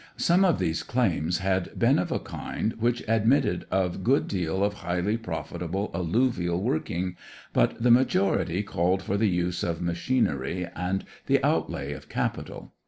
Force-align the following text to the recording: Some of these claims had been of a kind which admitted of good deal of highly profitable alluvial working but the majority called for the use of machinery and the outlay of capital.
Some 0.17 0.43
of 0.43 0.57
these 0.57 0.81
claims 0.81 1.37
had 1.37 1.77
been 1.77 1.99
of 1.99 2.11
a 2.11 2.17
kind 2.17 2.73
which 2.79 3.03
admitted 3.07 3.67
of 3.69 4.03
good 4.03 4.27
deal 4.27 4.63
of 4.63 4.73
highly 4.81 5.15
profitable 5.15 5.91
alluvial 5.93 6.59
working 6.59 7.15
but 7.53 7.79
the 7.79 7.91
majority 7.91 8.63
called 8.63 9.03
for 9.03 9.15
the 9.15 9.29
use 9.29 9.61
of 9.61 9.79
machinery 9.79 10.65
and 10.75 11.05
the 11.27 11.39
outlay 11.43 11.91
of 11.93 12.09
capital. 12.09 12.73